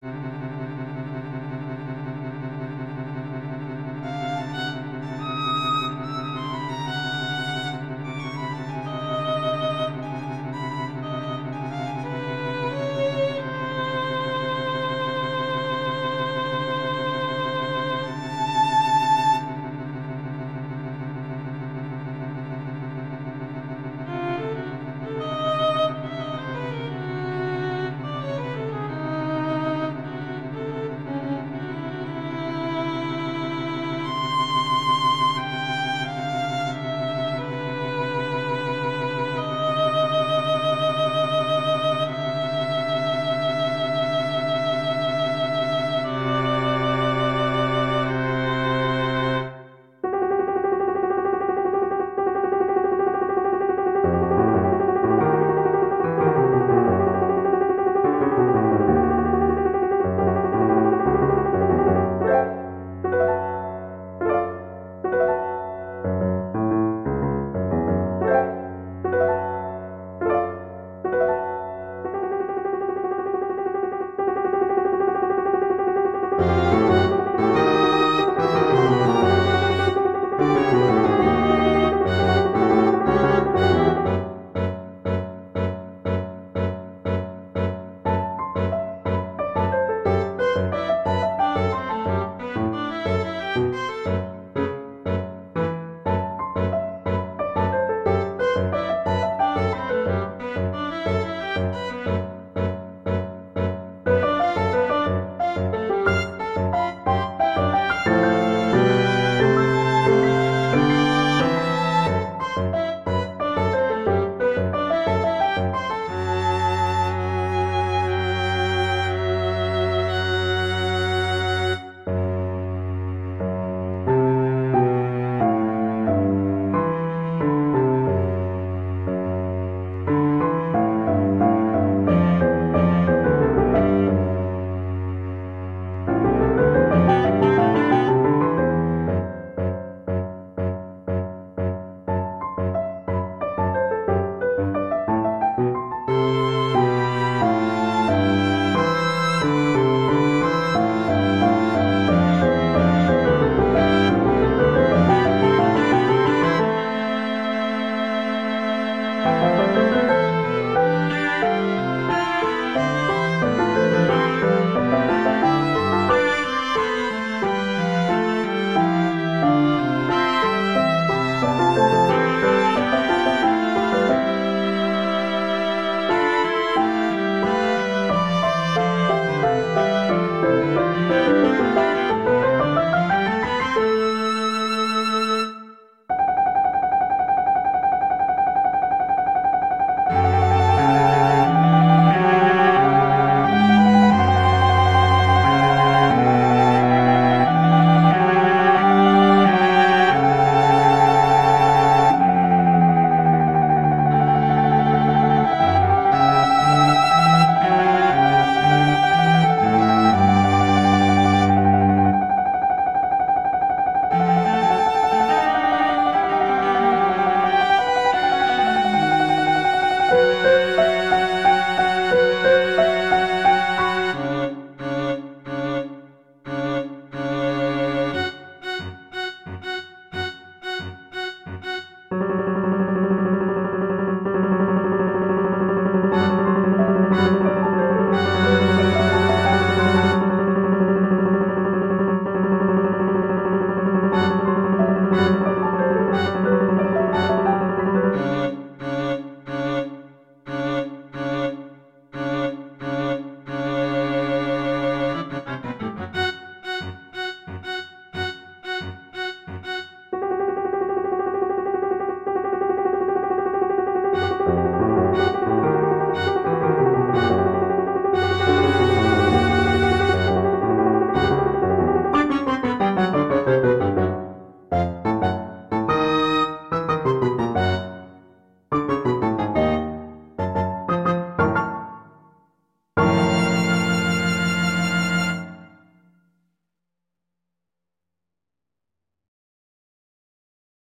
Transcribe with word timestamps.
you 0.00 0.37